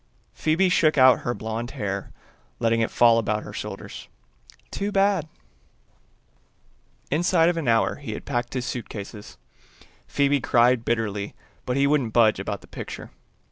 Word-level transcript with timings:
Phoebe 0.33 0.67
shook 0.67 0.97
out 0.97 1.19
her 1.19 1.35
blonde 1.35 1.69
hair, 1.77 2.11
letting 2.57 2.81
it 2.81 2.89
fall 2.89 3.19
about 3.19 3.43
her 3.43 3.53
shoulders. 3.53 4.07
"Too 4.71 4.91
bad." 4.91 5.29
Inside 7.11 7.49
of 7.49 7.57
an 7.57 7.67
hour 7.67 7.97
he 7.97 8.13
had 8.13 8.25
packed 8.25 8.55
his 8.55 8.65
suitcases. 8.65 9.37
Phoebe 10.07 10.41
cried 10.41 10.83
bitterly, 10.83 11.35
but 11.67 11.77
wouldn't 11.77 12.13
budge 12.13 12.39
about 12.39 12.61
the 12.61 12.67
picture. 12.67 13.11